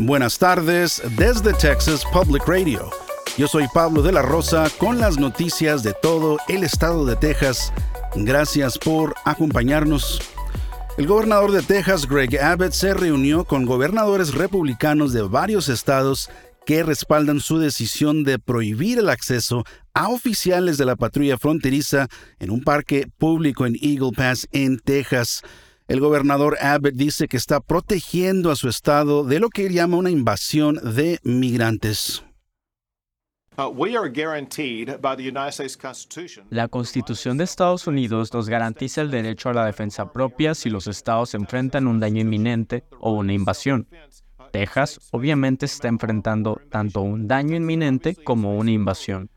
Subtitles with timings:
[0.00, 2.88] Buenas tardes desde Texas Public Radio.
[3.36, 7.72] Yo soy Pablo de la Rosa con las noticias de todo el estado de Texas.
[8.14, 10.22] Gracias por acompañarnos.
[10.98, 16.30] El gobernador de Texas, Greg Abbott, se reunió con gobernadores republicanos de varios estados
[16.64, 22.06] que respaldan su decisión de prohibir el acceso a oficiales de la patrulla fronteriza
[22.38, 25.42] en un parque público en Eagle Pass, en Texas.
[25.88, 29.96] El gobernador Abbott dice que está protegiendo a su estado de lo que él llama
[29.96, 32.22] una invasión de migrantes.
[33.56, 33.74] Uh,
[36.50, 40.86] la Constitución de Estados Unidos nos garantiza el derecho a la defensa propia si los
[40.86, 43.88] estados enfrentan un daño inminente o una invasión.
[44.52, 49.30] Texas obviamente está enfrentando tanto un daño inminente como una invasión.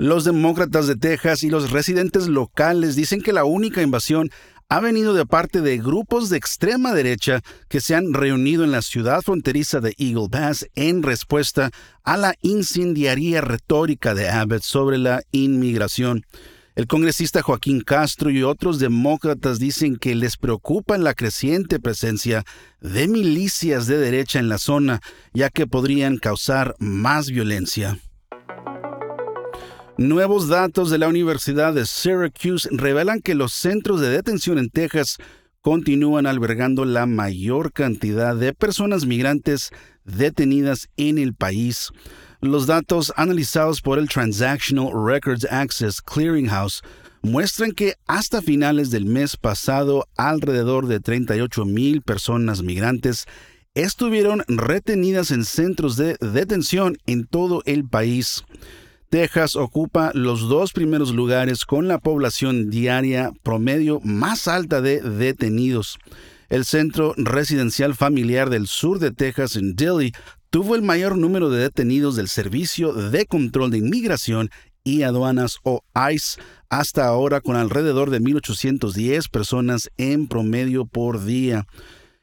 [0.00, 4.30] Los demócratas de Texas y los residentes locales dicen que la única invasión
[4.68, 8.82] ha venido de parte de grupos de extrema derecha que se han reunido en la
[8.82, 11.72] ciudad fronteriza de Eagle Pass en respuesta
[12.04, 16.24] a la incendiaria retórica de Abbott sobre la inmigración.
[16.76, 22.44] El congresista Joaquín Castro y otros demócratas dicen que les preocupa la creciente presencia
[22.80, 25.00] de milicias de derecha en la zona,
[25.32, 27.98] ya que podrían causar más violencia.
[29.98, 35.16] Nuevos datos de la Universidad de Syracuse revelan que los centros de detención en Texas
[35.60, 39.70] continúan albergando la mayor cantidad de personas migrantes
[40.04, 41.90] detenidas en el país.
[42.40, 46.80] Los datos analizados por el Transactional Records Access Clearinghouse
[47.22, 53.24] muestran que hasta finales del mes pasado alrededor de 38 mil personas migrantes
[53.74, 58.44] estuvieron retenidas en centros de detención en todo el país.
[59.08, 65.98] Texas ocupa los dos primeros lugares con la población diaria promedio más alta de detenidos.
[66.50, 70.12] El centro residencial familiar del sur de Texas en Dilley
[70.50, 74.50] tuvo el mayor número de detenidos del Servicio de Control de Inmigración
[74.84, 81.66] y Aduanas o ICE hasta ahora con alrededor de 1.810 personas en promedio por día.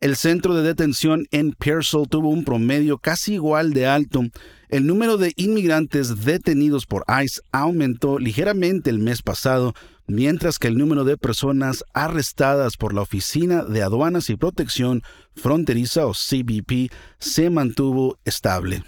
[0.00, 4.24] El centro de detención en Pearsall tuvo un promedio casi igual de alto.
[4.68, 9.72] El número de inmigrantes detenidos por ICE aumentó ligeramente el mes pasado,
[10.06, 15.02] mientras que el número de personas arrestadas por la Oficina de Aduanas y Protección
[15.34, 18.84] Fronteriza o CBP se mantuvo estable.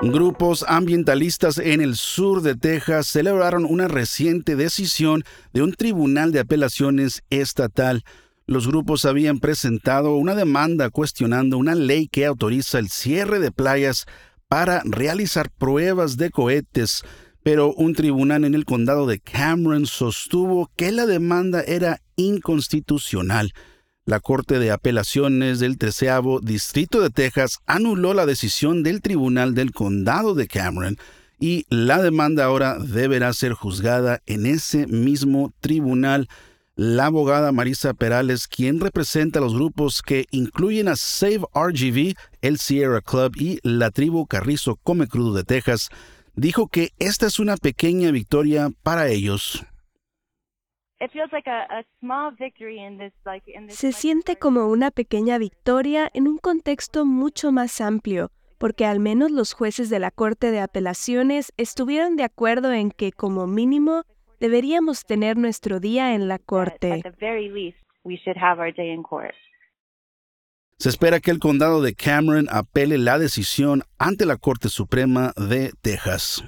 [0.00, 6.40] Grupos ambientalistas en el sur de Texas celebraron una reciente decisión de un tribunal de
[6.40, 8.02] apelaciones estatal
[8.46, 14.06] los grupos habían presentado una demanda cuestionando una ley que autoriza el cierre de playas
[14.48, 17.02] para realizar pruebas de cohetes,
[17.42, 23.52] pero un tribunal en el condado de Cameron sostuvo que la demanda era inconstitucional.
[24.04, 29.70] La Corte de Apelaciones del Treceavo Distrito de Texas anuló la decisión del Tribunal del
[29.70, 30.98] Condado de Cameron
[31.38, 36.28] y la demanda ahora deberá ser juzgada en ese mismo tribunal
[36.74, 42.58] la abogada Marisa Perales, quien representa a los grupos que incluyen a Save RGV, el
[42.58, 45.90] Sierra Club y la tribu Carrizo Come Crudo de Texas,
[46.34, 49.66] dijo que esta es una pequeña victoria para ellos.
[53.68, 59.32] Se siente como una pequeña victoria en un contexto mucho más amplio, porque al menos
[59.32, 64.04] los jueces de la Corte de Apelaciones estuvieron de acuerdo en que, como mínimo,
[64.42, 67.00] deberíamos tener nuestro día en la corte.
[70.78, 75.72] Se espera que el condado de Cameron apele la decisión ante la Corte Suprema de
[75.80, 76.42] Texas.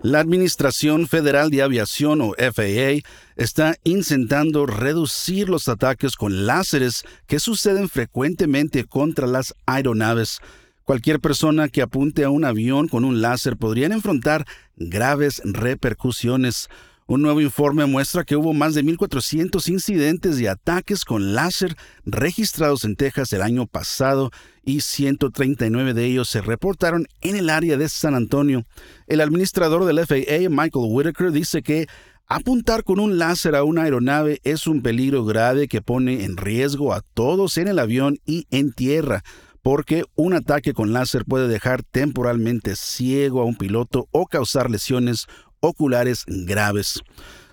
[0.00, 3.06] La Administración Federal de Aviación o FAA
[3.36, 10.40] está intentando reducir los ataques con láseres que suceden frecuentemente contra las aeronaves
[10.90, 16.68] Cualquier persona que apunte a un avión con un láser podría enfrentar graves repercusiones.
[17.06, 22.84] Un nuevo informe muestra que hubo más de 1.400 incidentes de ataques con láser registrados
[22.84, 24.32] en Texas el año pasado
[24.64, 28.64] y 139 de ellos se reportaron en el área de San Antonio.
[29.06, 31.86] El administrador del FAA, Michael Whitaker, dice que
[32.26, 36.92] apuntar con un láser a una aeronave es un peligro grave que pone en riesgo
[36.92, 39.22] a todos en el avión y en tierra
[39.62, 45.26] porque un ataque con láser puede dejar temporalmente ciego a un piloto o causar lesiones
[45.60, 47.02] oculares graves.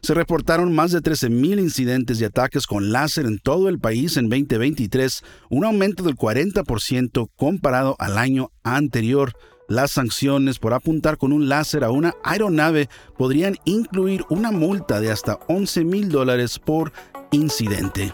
[0.01, 4.29] Se reportaron más de 13.000 incidentes de ataques con láser en todo el país en
[4.29, 9.33] 2023, un aumento del 40% comparado al año anterior.
[9.67, 12.87] Las sanciones por apuntar con un láser a una aeronave
[13.17, 16.93] podrían incluir una multa de hasta 11 mil dólares por
[17.31, 18.13] incidente.